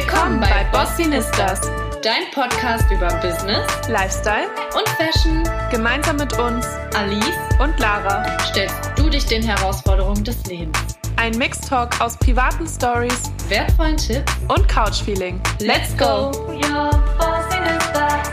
[0.00, 1.60] Willkommen bei Bossinistas,
[2.02, 5.44] dein Podcast über Business, Lifestyle und Fashion.
[5.70, 10.78] Gemeinsam mit uns, Alice und Lara, stellst du dich den Herausforderungen des Lebens.
[11.16, 15.38] Ein Mixtalk aus privaten Stories, wertvollen Tipps und Couchfeeling.
[15.60, 16.32] Let's go!
[16.48, 18.32] Your Bossinistas.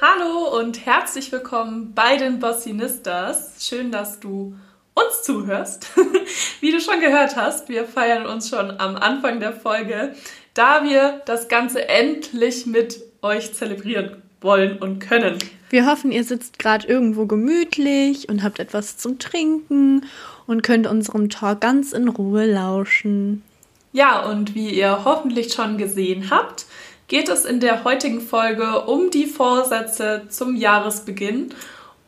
[0.00, 3.64] Hallo und herzlich willkommen bei den Bossinistas.
[3.64, 4.56] Schön, dass du
[5.20, 5.86] uns zuhörst.
[6.60, 10.14] Wie du schon gehört hast, wir feiern uns schon am Anfang der Folge,
[10.54, 15.38] da wir das Ganze endlich mit euch zelebrieren wollen und können.
[15.68, 20.06] Wir hoffen, ihr sitzt gerade irgendwo gemütlich und habt etwas zum Trinken
[20.46, 23.42] und könnt unserem Talk ganz in Ruhe lauschen.
[23.92, 26.66] Ja, und wie ihr hoffentlich schon gesehen habt,
[27.08, 31.54] geht es in der heutigen Folge um die Vorsätze zum Jahresbeginn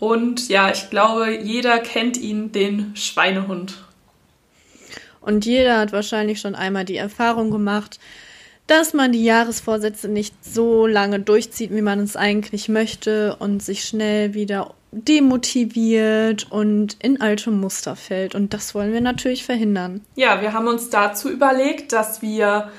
[0.03, 3.85] und ja, ich glaube, jeder kennt ihn, den Schweinehund.
[5.21, 8.01] Und jeder hat wahrscheinlich schon einmal die Erfahrung gemacht,
[8.67, 13.85] dass man die Jahresvorsätze nicht so lange durchzieht, wie man es eigentlich möchte und sich
[13.85, 18.35] schnell wieder demotiviert und in alte Muster fällt.
[18.35, 20.01] Und das wollen wir natürlich verhindern.
[20.17, 22.73] Ja, wir haben uns dazu überlegt, dass wir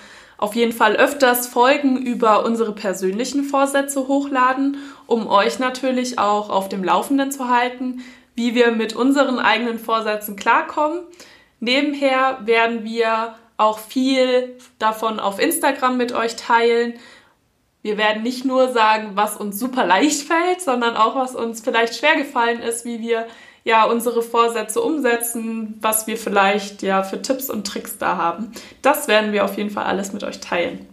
[0.44, 4.76] auf jeden Fall öfters Folgen über unsere persönlichen Vorsätze hochladen,
[5.14, 10.36] um euch natürlich auch auf dem Laufenden zu halten, wie wir mit unseren eigenen Vorsätzen
[10.36, 11.02] klarkommen.
[11.60, 16.96] Nebenher werden wir auch viel davon auf Instagram mit euch teilen.
[17.84, 21.96] Wir werden nicht nur sagen, was uns super leicht fällt, sondern auch, was uns vielleicht
[21.96, 23.28] schwer gefallen ist, wie wir
[23.64, 28.52] ja unsere Vorsätze umsetzen, was wir vielleicht ja für Tipps und Tricks da haben.
[28.82, 30.93] Das werden wir auf jeden Fall alles mit euch teilen.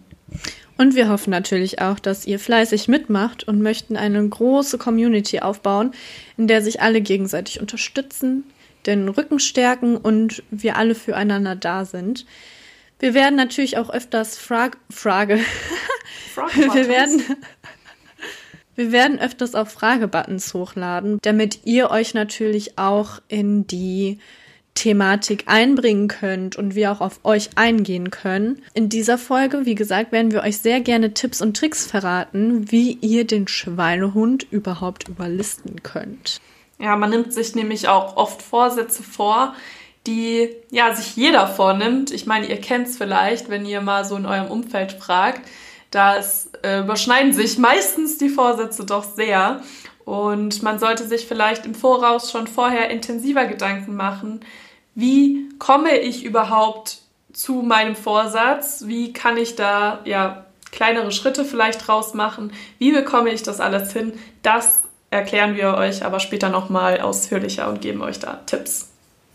[0.77, 5.91] Und wir hoffen natürlich auch, dass ihr fleißig mitmacht und möchten eine große Community aufbauen,
[6.37, 8.45] in der sich alle gegenseitig unterstützen,
[8.85, 12.25] den Rücken stärken und wir alle füreinander da sind.
[12.99, 15.39] Wir werden natürlich auch öfters Frag Frage.
[16.55, 17.21] wir werden
[18.75, 24.19] wir werden öfters auch Fragebuttons hochladen, damit ihr euch natürlich auch in die
[24.73, 28.61] Thematik einbringen könnt und wir auch auf euch eingehen können.
[28.73, 32.93] In dieser Folge, wie gesagt, werden wir euch sehr gerne Tipps und Tricks verraten, wie
[33.01, 36.39] ihr den Schweinehund überhaupt überlisten könnt.
[36.79, 39.55] Ja, man nimmt sich nämlich auch oft Vorsätze vor,
[40.07, 42.11] die ja sich jeder vornimmt.
[42.11, 45.41] Ich meine, ihr kennt es vielleicht, wenn ihr mal so in eurem Umfeld fragt
[45.91, 46.21] da
[46.63, 49.61] äh, überschneiden sich meistens die Vorsätze doch sehr.
[50.11, 54.41] Und man sollte sich vielleicht im Voraus schon vorher intensiver Gedanken machen,
[54.93, 56.97] wie komme ich überhaupt
[57.31, 58.83] zu meinem Vorsatz?
[58.87, 62.51] Wie kann ich da ja kleinere Schritte vielleicht draus machen?
[62.77, 64.11] Wie bekomme ich das alles hin?
[64.43, 68.90] Das erklären wir euch aber später nochmal ausführlicher und geben euch da Tipps.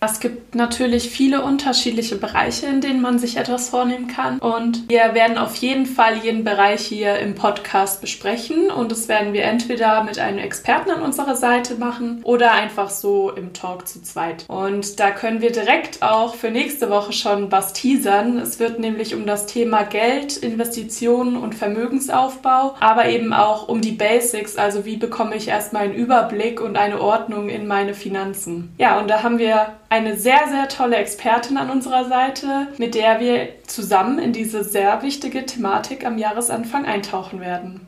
[0.07, 4.39] Es gibt natürlich viele unterschiedliche Bereiche, in denen man sich etwas vornehmen kann.
[4.39, 8.71] Und wir werden auf jeden Fall jeden Bereich hier im Podcast besprechen.
[8.71, 13.33] Und das werden wir entweder mit einem Experten an unserer Seite machen oder einfach so
[13.33, 14.45] im Talk zu zweit.
[14.47, 18.39] Und da können wir direkt auch für nächste Woche schon was teasern.
[18.39, 23.93] Es wird nämlich um das Thema Geld, Investitionen und Vermögensaufbau, aber eben auch um die
[23.93, 24.57] Basics.
[24.57, 28.73] Also wie bekomme ich erstmal einen Überblick und eine Ordnung in meine Finanzen.
[28.79, 33.19] Ja, und da haben wir eine sehr, sehr tolle Expertin an unserer Seite, mit der
[33.19, 37.81] wir zusammen in diese sehr wichtige Thematik am Jahresanfang eintauchen werden.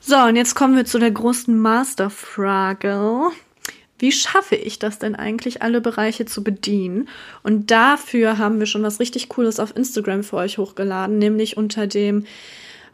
[0.00, 3.30] So, und jetzt kommen wir zu der großen Masterfrage.
[3.98, 7.08] Wie schaffe ich das denn eigentlich, alle Bereiche zu bedienen?
[7.42, 11.86] Und dafür haben wir schon was richtig Cooles auf Instagram für euch hochgeladen, nämlich unter
[11.86, 12.26] dem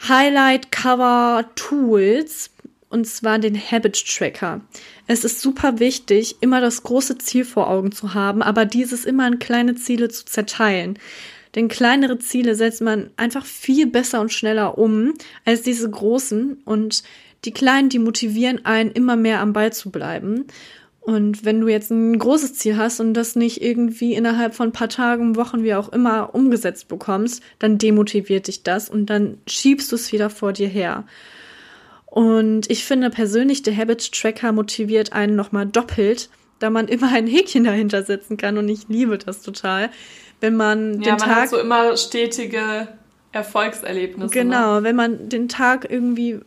[0.08, 2.51] Highlight Cover Tools
[2.92, 4.60] und zwar den Habit Tracker.
[5.06, 9.26] Es ist super wichtig, immer das große Ziel vor Augen zu haben, aber dieses immer
[9.26, 10.98] in kleine Ziele zu zerteilen.
[11.54, 15.14] Denn kleinere Ziele setzt man einfach viel besser und schneller um
[15.44, 17.02] als diese großen und
[17.44, 20.44] die kleinen, die motivieren einen immer mehr am Ball zu bleiben.
[21.00, 24.72] Und wenn du jetzt ein großes Ziel hast und das nicht irgendwie innerhalb von ein
[24.72, 29.90] paar Tagen, Wochen, wie auch immer umgesetzt bekommst, dann demotiviert dich das und dann schiebst
[29.90, 31.04] du es wieder vor dir her.
[32.12, 36.28] Und ich finde persönlich, der Habit Tracker motiviert einen nochmal doppelt,
[36.58, 38.58] da man immer ein Häkchen dahinter setzen kann.
[38.58, 39.88] Und ich liebe das total.
[40.38, 41.36] Wenn man ja, den man Tag.
[41.36, 42.88] Hat so immer stetige
[43.32, 44.26] Erfolgserlebnisse.
[44.26, 44.30] Ne?
[44.30, 44.84] Genau, ne?
[44.84, 46.40] wenn man den Tag irgendwie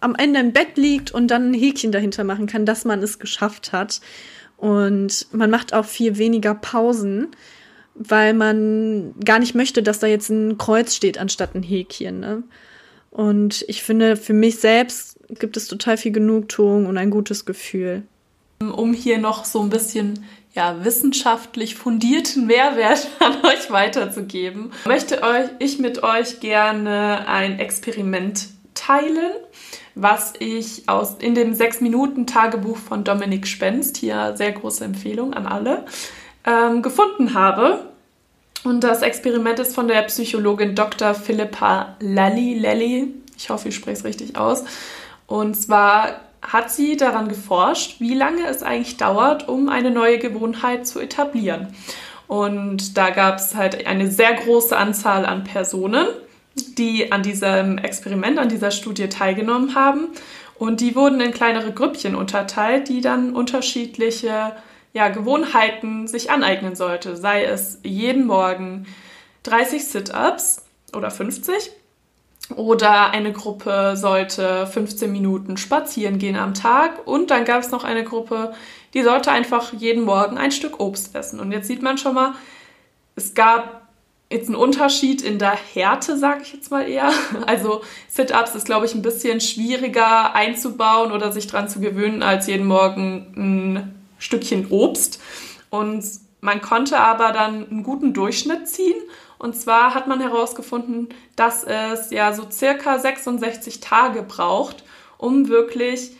[0.00, 3.20] am Ende im Bett liegt und dann ein Häkchen dahinter machen kann, dass man es
[3.20, 4.00] geschafft hat.
[4.56, 7.28] Und man macht auch viel weniger Pausen,
[7.94, 12.18] weil man gar nicht möchte, dass da jetzt ein Kreuz steht anstatt ein Häkchen.
[12.18, 12.42] Ne?
[13.12, 18.02] Und ich finde, für mich selbst gibt es total viel Genugtuung und ein gutes Gefühl.
[18.60, 20.24] um hier noch so ein bisschen
[20.54, 28.48] ja, wissenschaftlich fundierten Mehrwert an euch weiterzugeben, möchte euch, ich mit euch gerne ein Experiment
[28.74, 29.32] teilen,
[29.94, 35.84] was ich aus, in dem 6-Minuten-Tagebuch von Dominik Spenst, hier sehr große Empfehlung an alle,
[36.46, 37.91] ähm, gefunden habe.
[38.64, 41.14] Und das Experiment ist von der Psychologin Dr.
[41.14, 42.58] Philippa Lally.
[42.58, 44.64] Lally, ich hoffe, ich spreche es richtig aus.
[45.26, 50.86] Und zwar hat sie daran geforscht, wie lange es eigentlich dauert, um eine neue Gewohnheit
[50.86, 51.74] zu etablieren.
[52.26, 56.06] Und da gab es halt eine sehr große Anzahl an Personen,
[56.78, 60.08] die an diesem Experiment, an dieser Studie teilgenommen haben.
[60.58, 64.52] Und die wurden in kleinere Grüppchen unterteilt, die dann unterschiedliche
[64.92, 67.16] ja, Gewohnheiten sich aneignen sollte.
[67.16, 68.86] Sei es jeden Morgen
[69.44, 71.70] 30 Sit-ups oder 50
[72.56, 77.06] oder eine Gruppe sollte 15 Minuten spazieren gehen am Tag.
[77.06, 78.52] Und dann gab es noch eine Gruppe,
[78.94, 81.40] die sollte einfach jeden Morgen ein Stück Obst essen.
[81.40, 82.34] Und jetzt sieht man schon mal,
[83.16, 83.82] es gab
[84.30, 87.10] jetzt einen Unterschied in der Härte, sage ich jetzt mal eher.
[87.46, 92.46] Also Sit-ups ist, glaube ich, ein bisschen schwieriger einzubauen oder sich dran zu gewöhnen, als
[92.46, 95.20] jeden Morgen ein Stückchen Obst.
[95.70, 96.04] Und
[96.40, 98.96] man konnte aber dann einen guten Durchschnitt ziehen
[99.42, 104.84] und zwar hat man herausgefunden, dass es ja so circa 66 Tage braucht,
[105.18, 106.12] um wirklich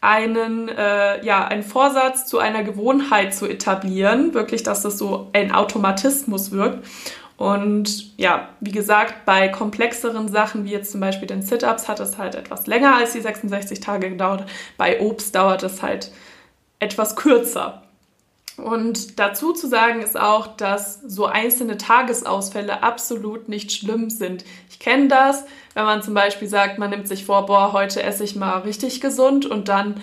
[0.00, 4.32] einen, äh, ja, einen Vorsatz zu einer Gewohnheit zu etablieren.
[4.32, 6.86] Wirklich, dass das so ein Automatismus wirkt.
[7.36, 12.16] Und ja, wie gesagt, bei komplexeren Sachen wie jetzt zum Beispiel den Sit-Ups hat es
[12.16, 14.48] halt etwas länger als die 66 Tage gedauert.
[14.76, 16.12] Bei Obst dauert es halt
[16.78, 17.82] etwas kürzer.
[18.58, 24.44] Und dazu zu sagen ist auch, dass so einzelne Tagesausfälle absolut nicht schlimm sind.
[24.68, 25.44] Ich kenne das,
[25.74, 29.00] wenn man zum Beispiel sagt, man nimmt sich vor, boah, heute esse ich mal richtig
[29.00, 30.02] gesund und dann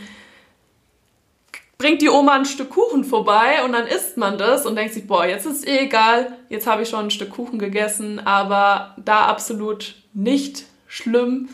[1.77, 5.06] bringt die Oma ein Stück Kuchen vorbei und dann isst man das und denkt sich,
[5.06, 9.25] boah, jetzt ist eh egal, jetzt habe ich schon ein Stück Kuchen gegessen, aber da
[9.25, 11.50] absolut nicht schlimm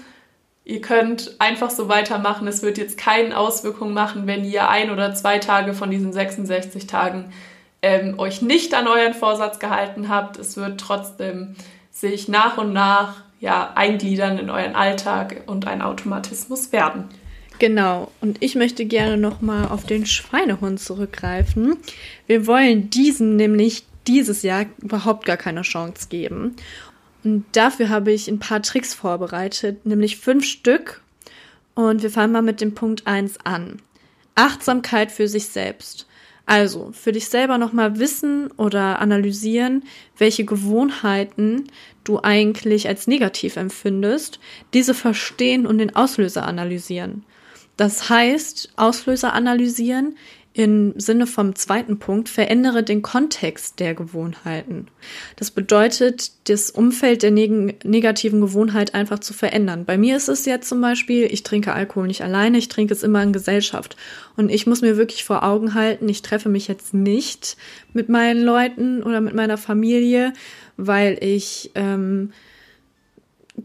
[0.71, 2.47] Ihr könnt einfach so weitermachen.
[2.47, 6.88] Es wird jetzt keine Auswirkungen machen, wenn ihr ein oder zwei Tage von diesen 66
[6.88, 7.33] Tagen
[7.81, 10.39] ähm, euch nicht an euren Vorsatz gehalten habt.
[10.39, 11.56] Es wird trotzdem
[11.91, 17.09] sich nach und nach ja, eingliedern in euren Alltag und ein Automatismus werden.
[17.59, 21.79] Genau, und ich möchte gerne nochmal auf den Schweinehund zurückgreifen.
[22.27, 26.56] Wir wollen diesem nämlich dieses Jahr überhaupt gar keine Chance geben.
[27.23, 31.01] Und dafür habe ich ein paar Tricks vorbereitet, nämlich fünf Stück.
[31.75, 33.81] Und wir fangen mal mit dem Punkt eins an.
[34.35, 36.07] Achtsamkeit für sich selbst.
[36.45, 39.83] Also für dich selber nochmal wissen oder analysieren,
[40.18, 41.68] welche Gewohnheiten
[42.03, 44.39] du eigentlich als negativ empfindest,
[44.74, 47.24] diese verstehen und den Auslöser analysieren.
[47.77, 50.17] Das heißt, Auslöser analysieren,
[50.53, 54.88] im Sinne vom zweiten Punkt, verändere den Kontext der Gewohnheiten.
[55.38, 59.86] Das bedeutet, das Umfeld der neg negativen Gewohnheit einfach zu verändern.
[59.86, 63.03] Bei mir ist es jetzt zum Beispiel, ich trinke Alkohol nicht alleine, ich trinke es
[63.03, 63.95] immer in Gesellschaft.
[64.36, 67.56] Und ich muss mir wirklich vor Augen halten, ich treffe mich jetzt nicht
[67.94, 70.33] mit meinen Leuten oder mit meiner Familie,
[70.75, 72.33] weil ich ähm,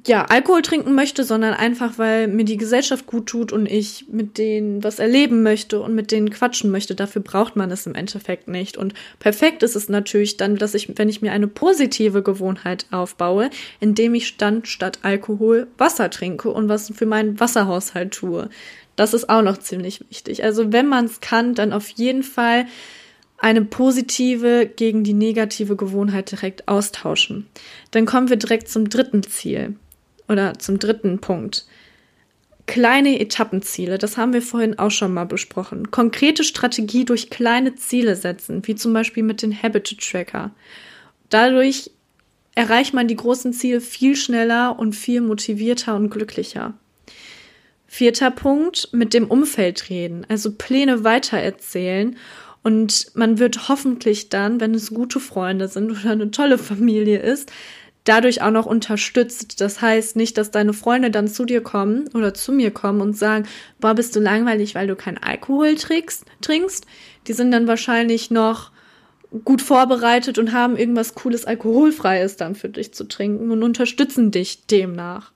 [0.04, 4.36] ja, Alkohol trinken möchte, sondern einfach, weil mir die Gesellschaft gut tut und ich mit
[4.38, 6.94] denen was erleben möchte und mit denen quatschen möchte.
[6.94, 8.76] Dafür braucht man es im Endeffekt nicht.
[8.76, 13.50] Und perfekt ist es natürlich dann, dass ich, wenn ich mir eine positive Gewohnheit aufbaue,
[13.80, 18.48] indem ich dann statt Alkohol Wasser trinke und was für meinen Wasserhaushalt tue.
[18.96, 20.42] Das ist auch noch ziemlich wichtig.
[20.42, 22.66] Also wenn man es kann, dann auf jeden Fall
[23.38, 27.46] eine positive gegen die negative Gewohnheit direkt austauschen.
[27.90, 29.76] Dann kommen wir direkt zum dritten Ziel
[30.28, 31.66] oder zum dritten Punkt.
[32.66, 35.92] Kleine Etappenziele, das haben wir vorhin auch schon mal besprochen.
[35.92, 40.50] Konkrete Strategie durch kleine Ziele setzen, wie zum Beispiel mit den Habit Tracker.
[41.30, 41.90] Dadurch
[42.56, 46.74] erreicht man die großen Ziele viel schneller und viel motivierter und glücklicher.
[47.86, 52.16] Vierter Punkt, mit dem Umfeld reden, also Pläne weitererzählen
[52.64, 57.52] und man wird hoffentlich dann, wenn es gute Freunde sind oder eine tolle Familie ist,
[58.06, 59.60] dadurch auch noch unterstützt.
[59.60, 63.16] Das heißt nicht, dass deine Freunde dann zu dir kommen oder zu mir kommen und
[63.16, 63.46] sagen,
[63.80, 66.86] boah, bist du langweilig, weil du keinen Alkohol trinkst, trinkst.
[67.26, 68.70] Die sind dann wahrscheinlich noch
[69.44, 74.66] gut vorbereitet und haben irgendwas cooles Alkoholfreies dann für dich zu trinken und unterstützen dich
[74.66, 75.32] demnach.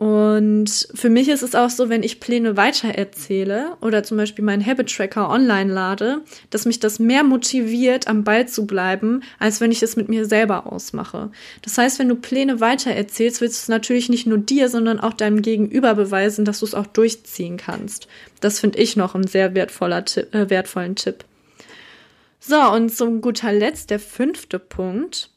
[0.00, 4.64] Und für mich ist es auch so, wenn ich Pläne weitererzähle oder zum Beispiel meinen
[4.64, 9.70] Habit Tracker online lade, dass mich das mehr motiviert, am Ball zu bleiben, als wenn
[9.70, 11.30] ich es mit mir selber ausmache.
[11.60, 15.12] Das heißt, wenn du Pläne weitererzählst, willst du es natürlich nicht nur dir, sondern auch
[15.12, 18.08] deinem Gegenüber beweisen, dass du es auch durchziehen kannst.
[18.40, 20.02] Das finde ich noch ein sehr wertvoller
[20.32, 21.26] äh, wertvollen Tipp.
[22.40, 25.28] So, und zum guter Letzt der fünfte Punkt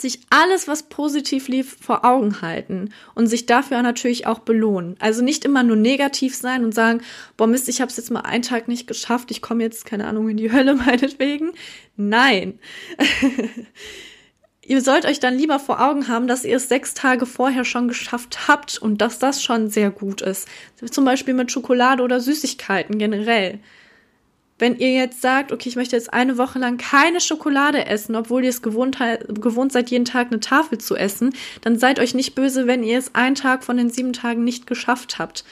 [0.00, 4.96] sich alles, was positiv lief, vor Augen halten und sich dafür natürlich auch belohnen.
[4.98, 7.02] Also nicht immer nur negativ sein und sagen,
[7.36, 10.06] boah Mist, ich habe es jetzt mal einen Tag nicht geschafft, ich komme jetzt, keine
[10.06, 11.52] Ahnung, in die Hölle meinetwegen.
[11.96, 12.58] Nein.
[14.62, 17.88] ihr sollt euch dann lieber vor Augen haben, dass ihr es sechs Tage vorher schon
[17.88, 20.46] geschafft habt und dass das schon sehr gut ist.
[20.90, 23.58] Zum Beispiel mit Schokolade oder Süßigkeiten generell.
[24.60, 28.44] Wenn ihr jetzt sagt, okay, ich möchte jetzt eine Woche lang keine Schokolade essen, obwohl
[28.44, 28.98] ihr es gewohnt,
[29.28, 32.98] gewohnt seid, jeden Tag eine Tafel zu essen, dann seid euch nicht böse, wenn ihr
[32.98, 35.44] es einen Tag von den sieben Tagen nicht geschafft habt.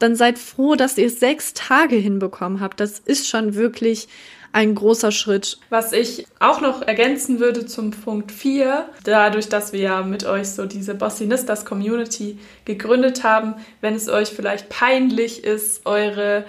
[0.00, 2.80] Dann seid froh, dass ihr es sechs Tage hinbekommen habt.
[2.80, 4.08] Das ist schon wirklich
[4.52, 5.58] ein großer Schritt.
[5.70, 10.48] Was ich auch noch ergänzen würde zum Punkt 4, dadurch, dass wir ja mit euch
[10.48, 16.44] so diese Bossinistas Community gegründet haben, wenn es euch vielleicht peinlich ist, eure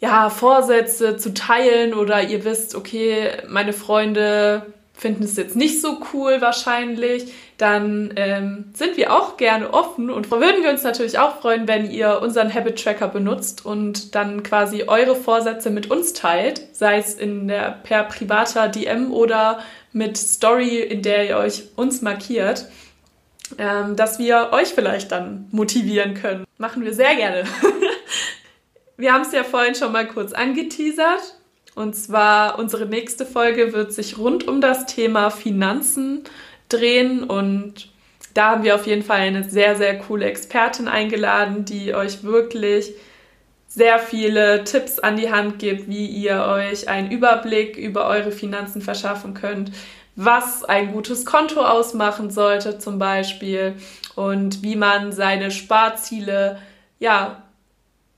[0.00, 4.66] ja, Vorsätze zu teilen oder ihr wisst, okay, meine Freunde
[4.98, 10.30] finden es jetzt nicht so cool wahrscheinlich, dann ähm, sind wir auch gerne offen und
[10.30, 14.84] würden wir uns natürlich auch freuen, wenn ihr unseren Habit Tracker benutzt und dann quasi
[14.88, 19.60] eure Vorsätze mit uns teilt, sei es in der per privater DM oder
[19.92, 22.66] mit Story, in der ihr euch uns markiert,
[23.56, 26.44] ähm, dass wir euch vielleicht dann motivieren können.
[26.58, 27.44] Machen wir sehr gerne.
[29.00, 31.36] Wir haben es ja vorhin schon mal kurz angeteasert.
[31.76, 36.24] Und zwar unsere nächste Folge wird sich rund um das Thema Finanzen
[36.68, 37.22] drehen.
[37.22, 37.90] Und
[38.34, 42.92] da haben wir auf jeden Fall eine sehr, sehr coole Expertin eingeladen, die euch wirklich
[43.68, 48.82] sehr viele Tipps an die Hand gibt, wie ihr euch einen Überblick über eure Finanzen
[48.82, 49.70] verschaffen könnt,
[50.16, 53.74] was ein gutes Konto ausmachen sollte zum Beispiel
[54.16, 56.58] und wie man seine Sparziele
[56.98, 57.44] ja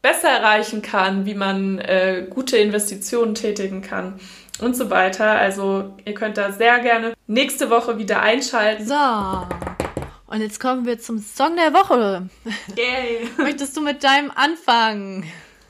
[0.02, 4.18] besser erreichen kann, wie man äh, gute Investitionen tätigen kann
[4.60, 5.32] und so weiter.
[5.32, 8.86] Also ihr könnt da sehr gerne nächste Woche wieder einschalten.
[8.86, 8.94] So.
[10.26, 12.28] Und jetzt kommen wir zum Song der Woche.
[12.76, 13.28] Yay.
[13.36, 15.24] Möchtest du mit deinem anfangen?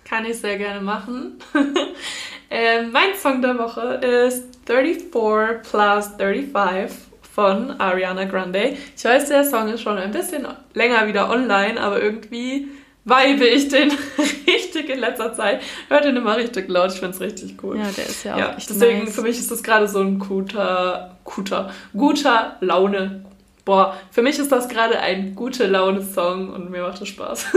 [0.04, 1.38] Kann ich sehr gerne machen.
[2.50, 3.80] äh, mein Song der Woche
[4.26, 6.96] ist 34 plus 35
[7.32, 8.76] von Ariana Grande.
[8.96, 12.68] Ich weiß, der Song ist schon ein bisschen länger wieder online, aber irgendwie
[13.10, 13.92] weibe ich den
[14.46, 15.60] richtig in letzter Zeit.
[15.88, 17.78] Hört ihn immer richtig laut, ich finde es richtig cool.
[17.78, 19.14] Ja, der ist ja auch ja, echt Deswegen, nice.
[19.14, 23.24] für mich ist das gerade so ein guter, guter, guter Laune.
[23.64, 27.46] Boah, für mich ist das gerade ein gute Laune-Song und mir macht das Spaß.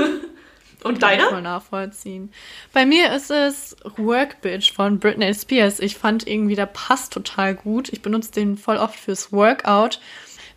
[0.83, 1.29] und Kann ich deiner?
[1.29, 2.31] voll nachvollziehen.
[2.73, 5.79] Bei mir ist es Work Bitch von Britney Spears.
[5.79, 7.89] Ich fand irgendwie, der passt total gut.
[7.93, 9.99] Ich benutze den voll oft fürs Workout.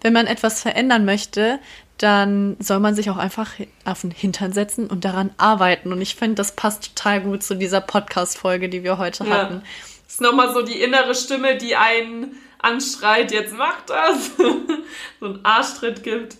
[0.02, 1.58] Wenn man etwas verändern möchte,
[1.98, 3.52] dann soll man sich auch einfach
[3.84, 5.92] auf den Hintern setzen und daran arbeiten.
[5.92, 9.30] Und ich finde, das passt total gut zu dieser Podcast-Folge, die wir heute Ja.
[9.30, 9.62] hatten.
[10.04, 14.30] Das ist nochmal so die innere Stimme, die einen anschreit, jetzt mach das.
[15.20, 16.36] so einen Arschtritt gibt.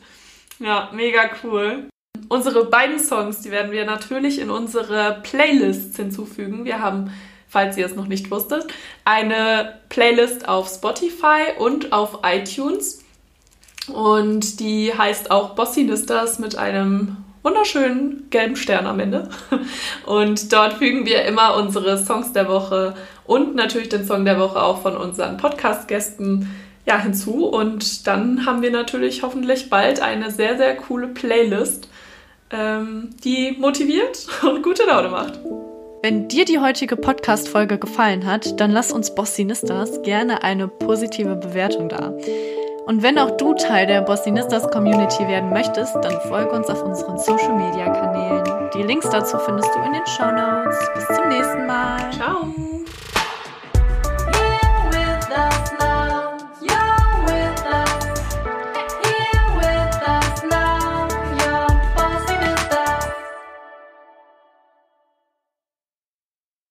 [0.59, 1.89] Ja, mega cool.
[2.29, 6.65] Unsere beiden Songs, die werden wir natürlich in unsere Playlists hinzufügen.
[6.65, 7.13] Wir haben,
[7.49, 8.67] falls ihr es noch nicht wusstet,
[9.05, 13.03] eine Playlist auf Spotify und auf iTunes.
[13.89, 19.29] Und die heißt auch Bossinistas mit einem wunderschönen gelben Stern am Ende.
[20.07, 24.61] Und dort fügen wir immer unsere Songs der Woche und natürlich den Song der Woche
[24.61, 26.51] auch von unseren Podcast-Gästen
[26.87, 27.47] ja, hinzu.
[27.47, 31.89] Und dann haben wir natürlich hoffentlich bald eine sehr, sehr coole Playlist,
[32.51, 35.39] ähm, die motiviert und gute Laune macht.
[36.03, 41.89] Wenn dir die heutige Podcast-Folge gefallen hat, dann lass uns Bossinistas gerne eine positive Bewertung
[41.89, 42.13] da.
[42.87, 47.19] Und wenn auch du Teil der Bossinistas Community werden möchtest, dann folge uns auf unseren
[47.19, 48.71] Social Media Kanälen.
[48.75, 50.79] Die Links dazu findest du in den Show Notes.
[50.95, 52.13] Bis zum nächsten Mal.
[52.13, 52.66] Ciao!